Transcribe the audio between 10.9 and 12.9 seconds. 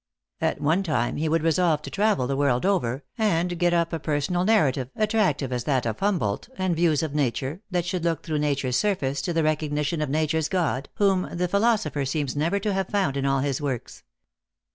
whom the philosopher seems never to have